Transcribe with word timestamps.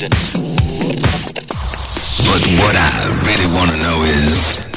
But 0.00 0.08
what 2.56 2.74
I 2.74 3.20
really 3.26 3.52
want 3.54 3.70
to 3.70 3.76
know 3.76 4.02
is. 4.04 4.69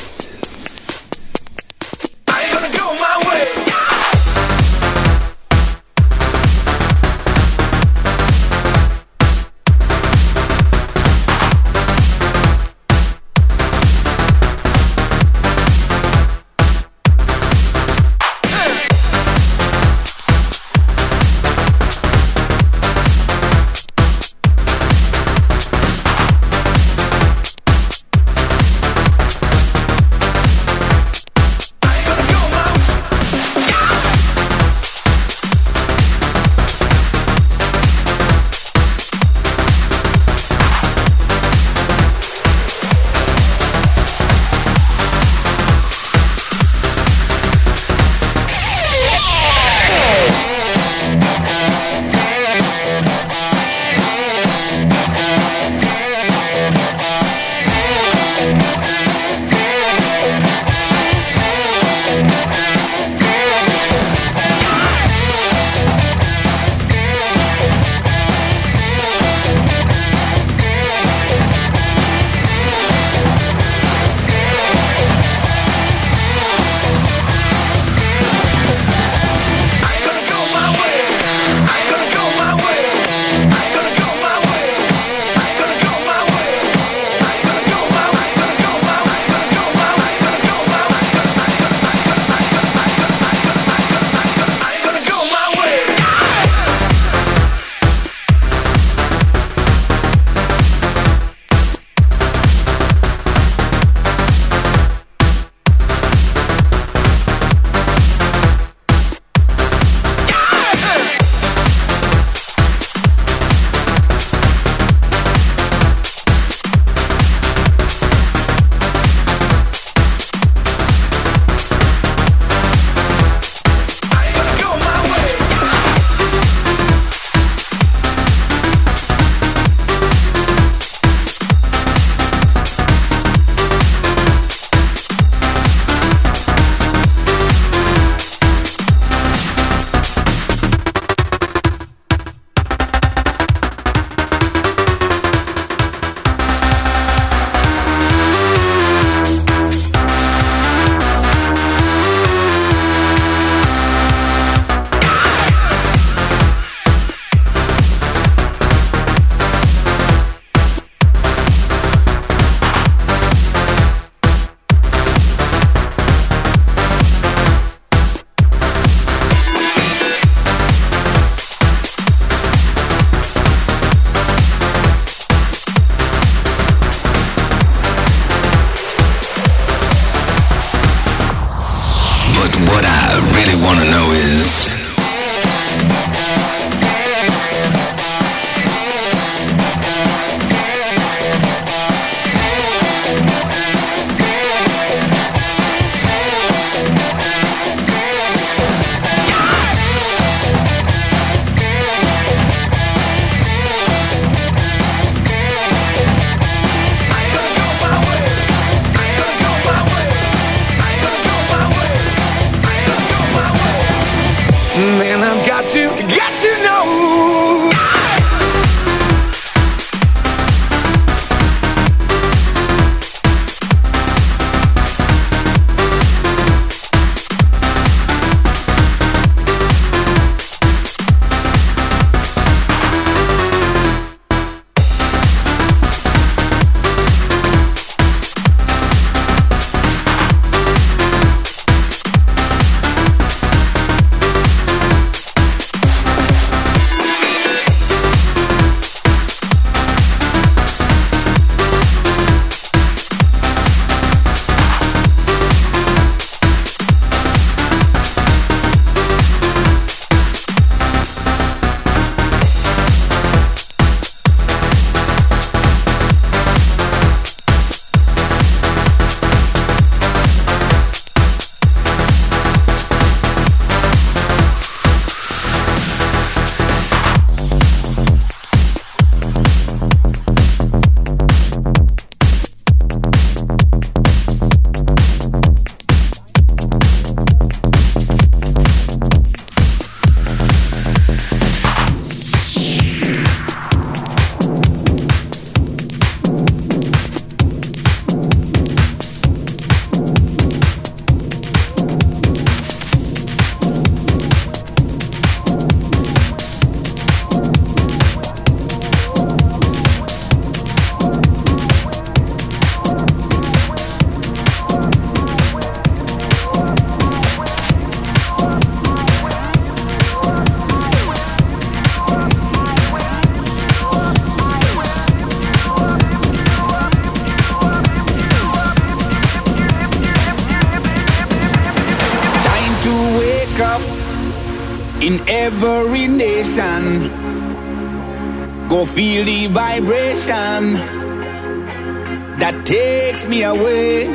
Away. 343.43 344.07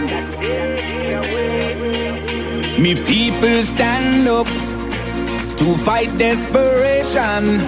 Me 2.78 2.94
people 2.94 3.62
stand 3.62 4.26
up 4.26 4.46
to 5.58 5.74
fight 5.84 6.10
desperation 6.16 7.60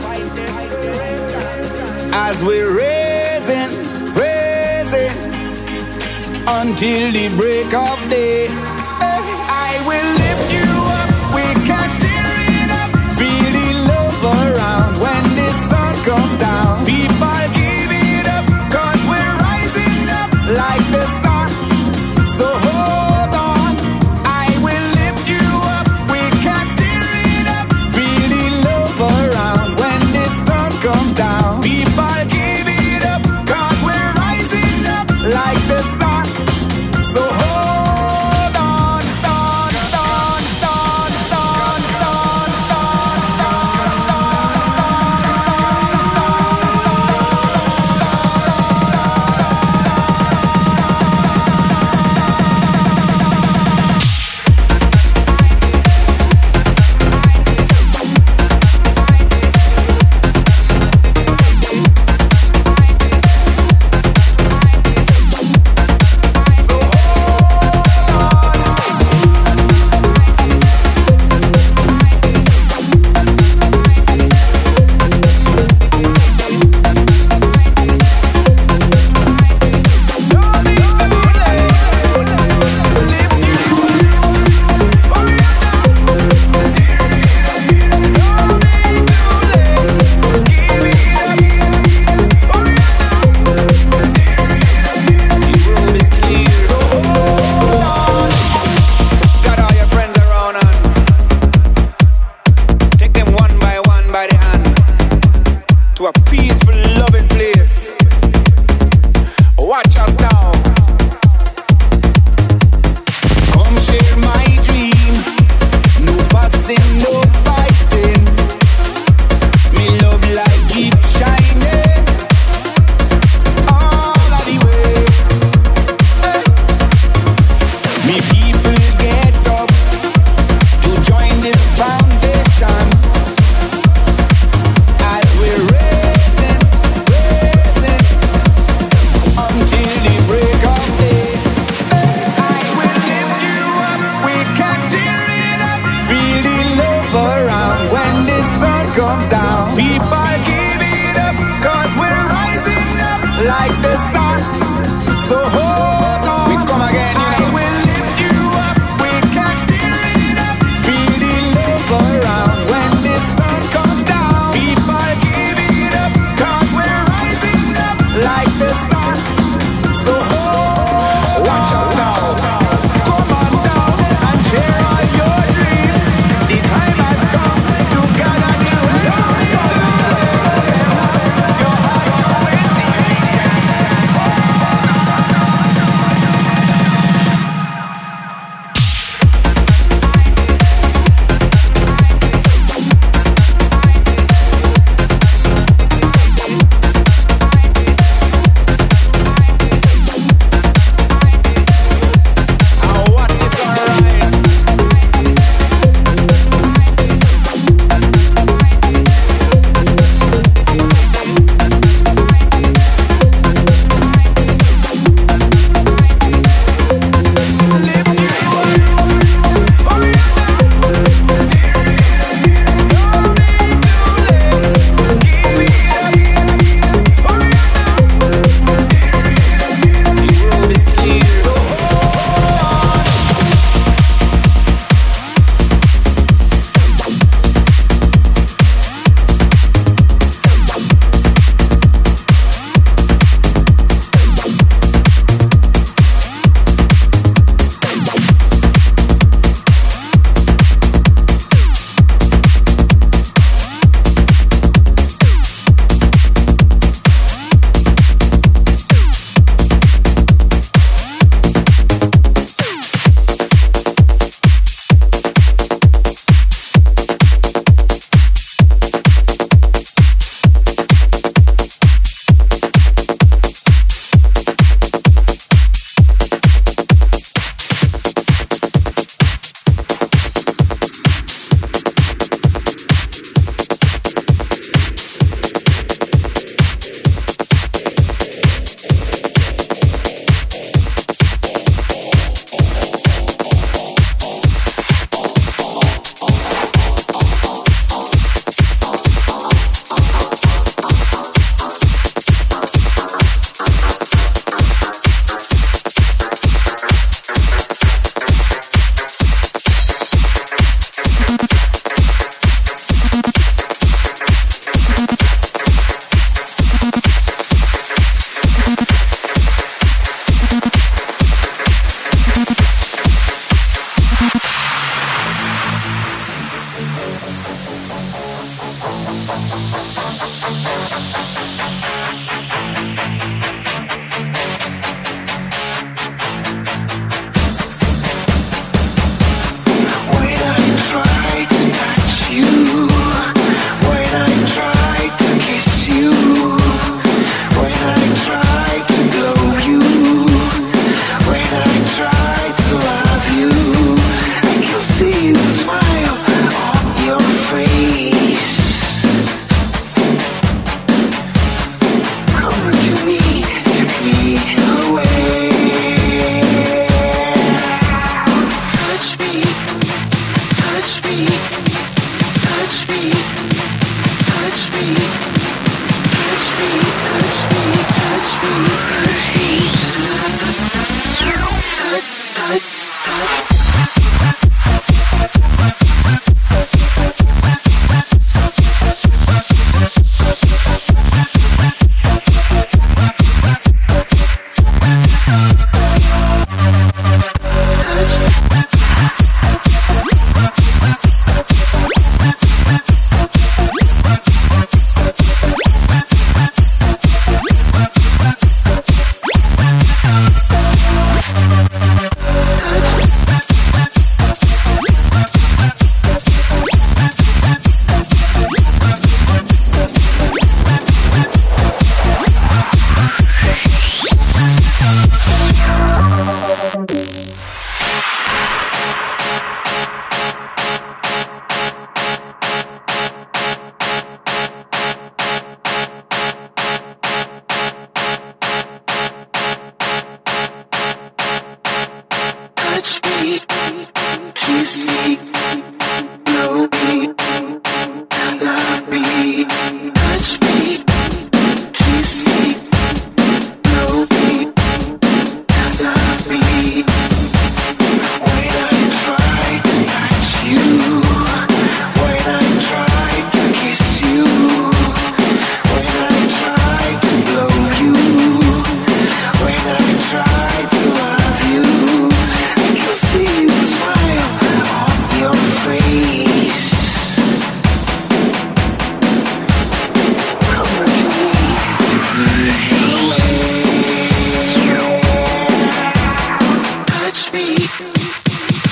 as 2.12 2.42
we're 2.42 2.72
raising, 2.74 3.70
raising 4.14 5.16
until 6.48 7.12
the 7.12 7.28
break 7.36 7.74
of 7.74 8.10
day. 8.10 8.69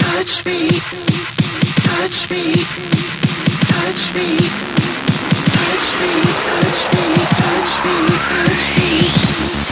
Touch 0.09 0.45
me, 0.47 0.69
touch 1.85 2.31
me, 2.31 2.53
touch 3.69 4.15
me, 4.15 4.39
touch 5.53 5.91
me, 6.01 6.13
touch 6.49 6.95
me, 6.95 8.07
touch 8.25 8.79
me. 8.79 9.68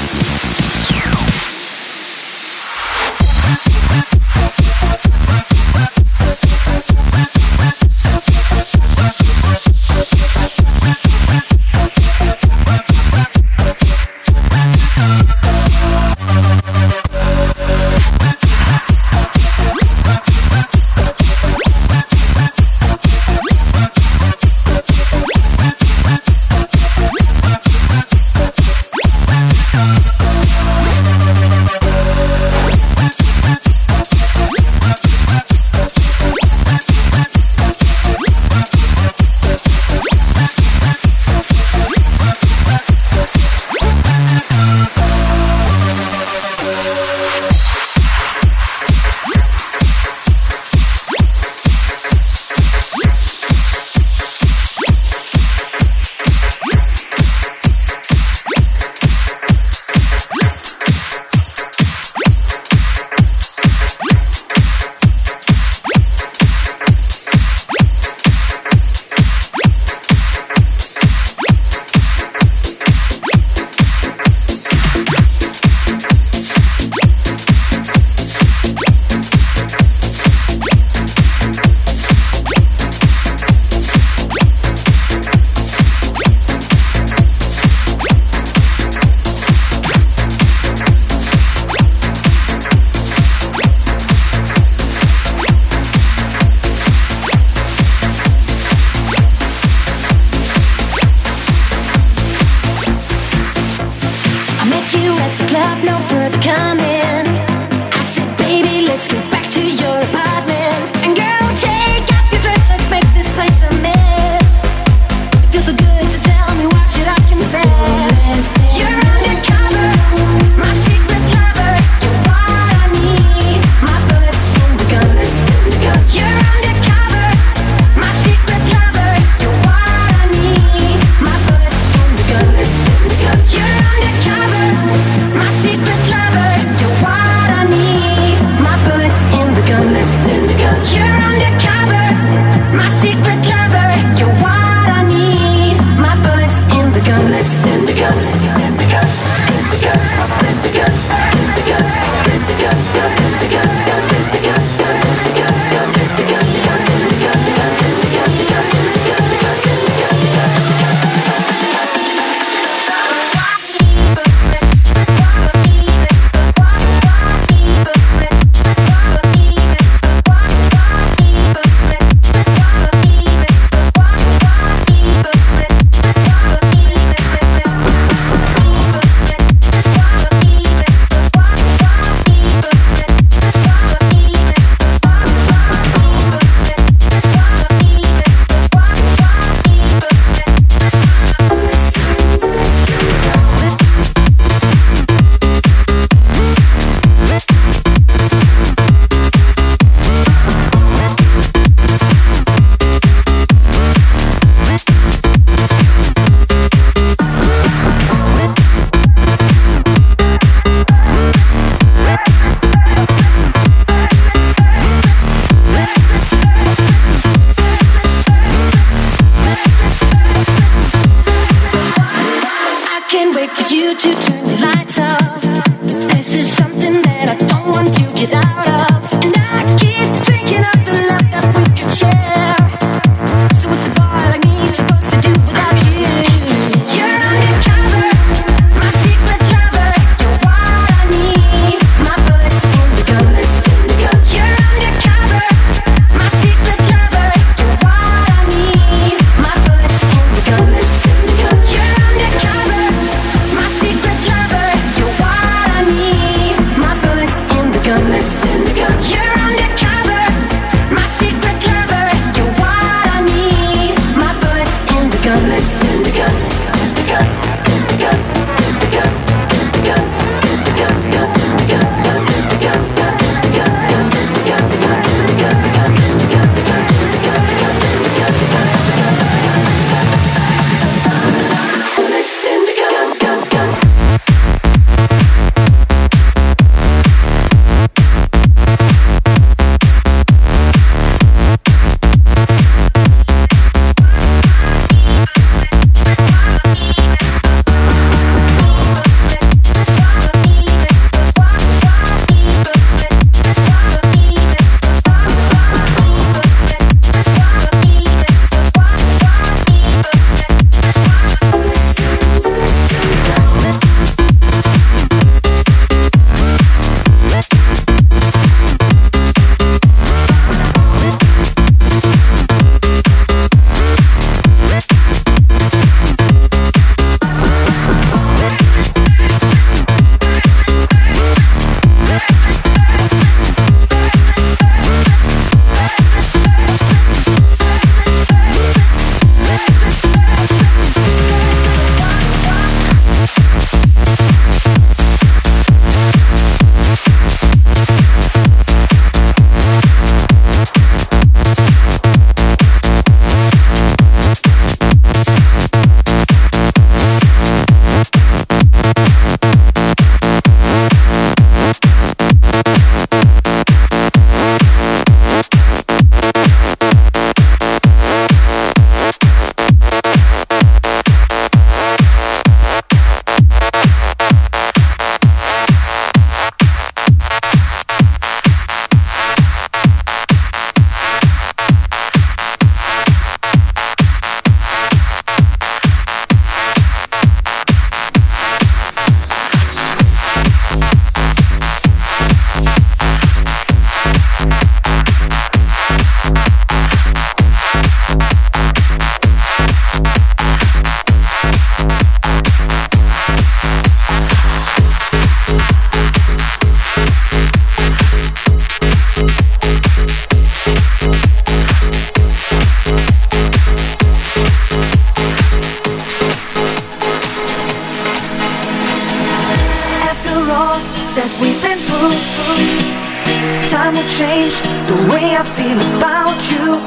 change 424.06 424.60
the 424.86 424.96
way 425.10 425.34
I 425.34 425.42
feel 425.58 425.78
about 425.98 426.38
you. 426.50 426.78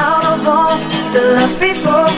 Out 0.00 0.24
of 0.24 0.48
all 0.48 0.76
the 1.12 1.36
loves 1.36 1.56
before 1.56 2.08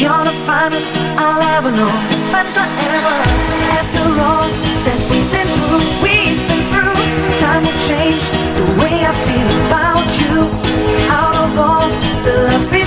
You're 0.00 0.24
the 0.26 0.34
finest 0.46 0.90
I'll 1.16 1.42
ever 1.56 1.70
know. 1.70 1.94
Finest 2.32 2.56
I 2.58 2.66
ever. 2.94 3.16
After 3.78 4.04
all 4.28 4.48
that 4.86 5.00
we've 5.10 5.30
been 5.30 5.48
through 5.56 5.86
We've 6.02 6.42
been 6.48 6.62
through. 6.74 6.98
Time 7.38 7.62
will 7.62 7.80
change 7.86 8.24
the 8.58 8.66
way 8.82 8.94
I 9.06 9.12
feel 9.26 9.48
about 9.66 10.08
you. 10.22 10.36
Out 11.08 11.36
of 11.44 11.58
all 11.58 11.88
the 12.26 12.34
loves 12.50 12.66
before 12.66 12.77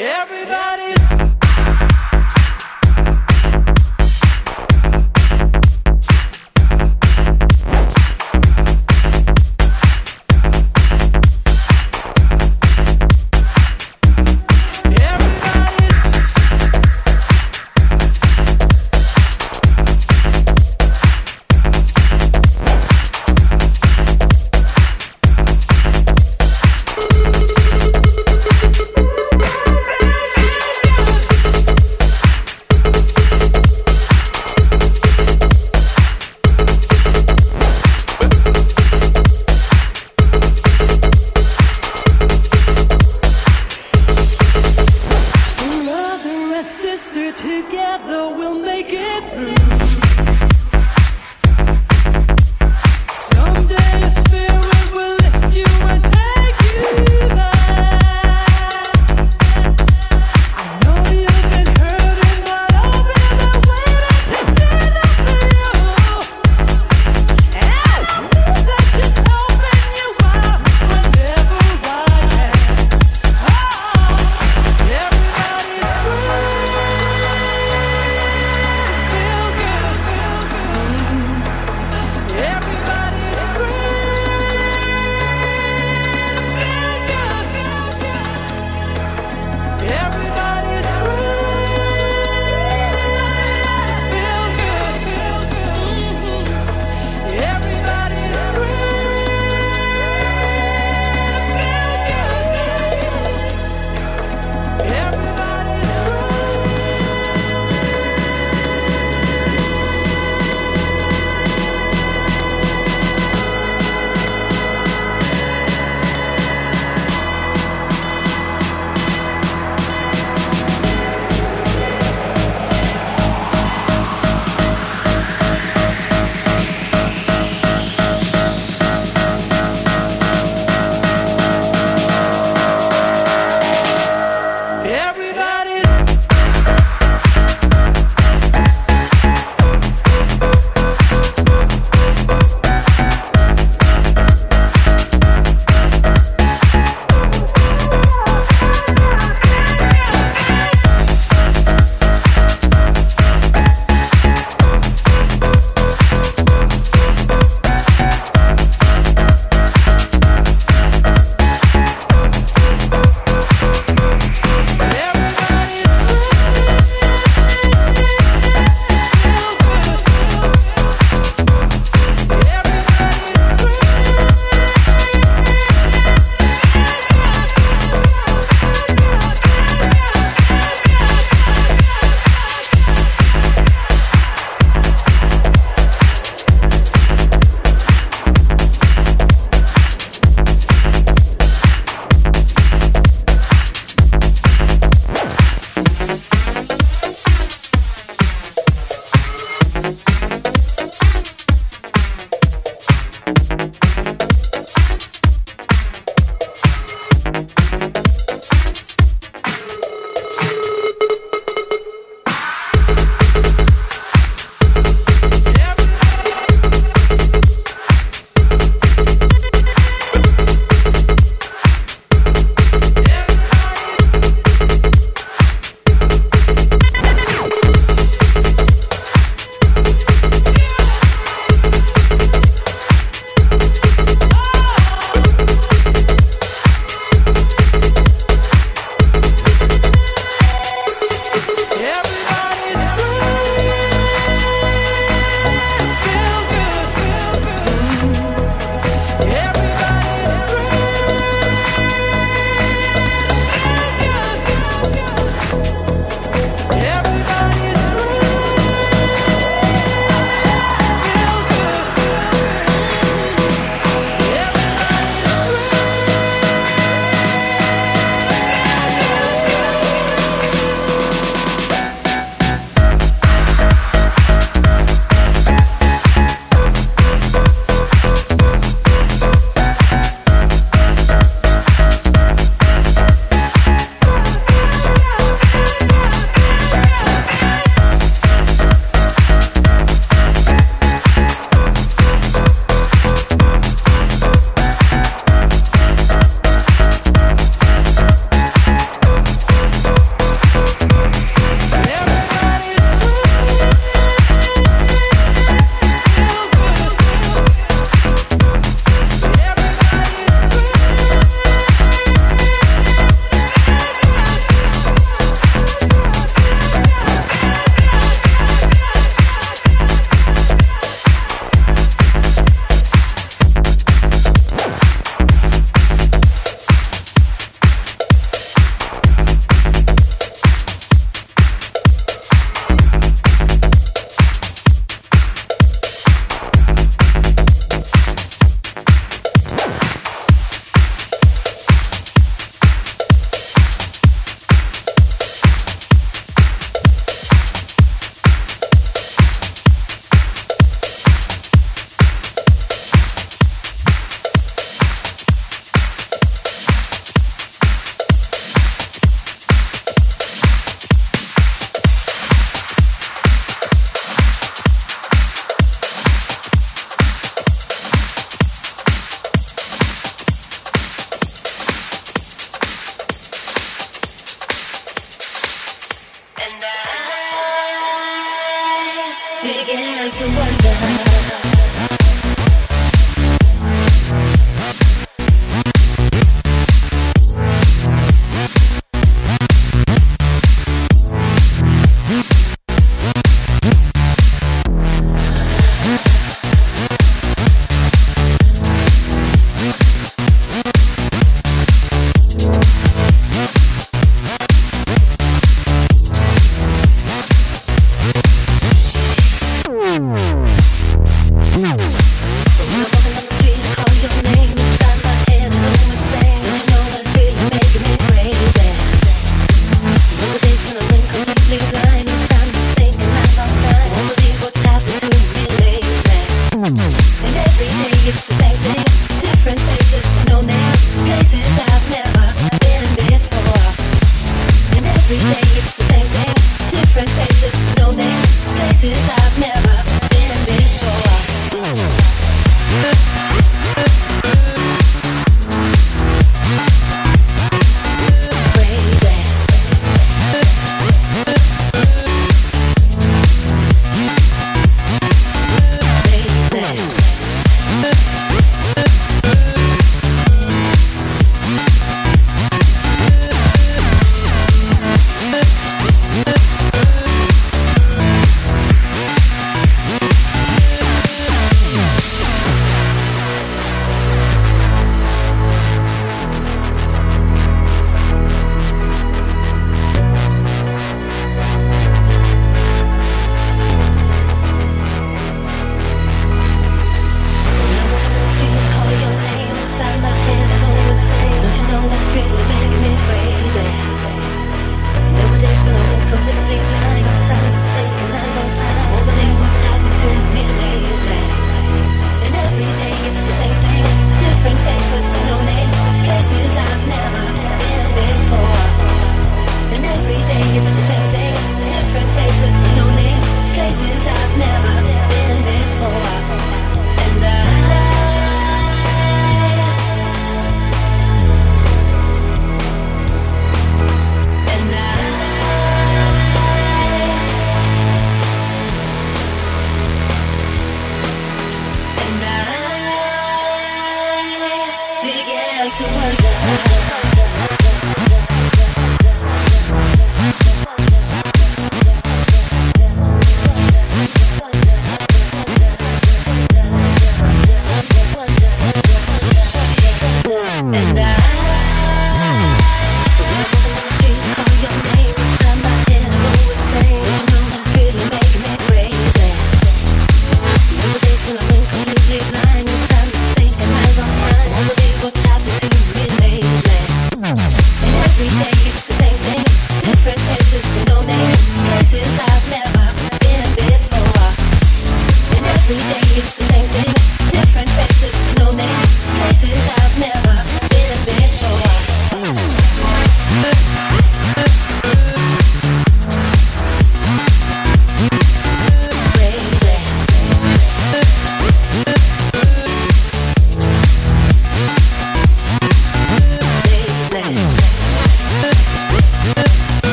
Everybody's 0.00 1.17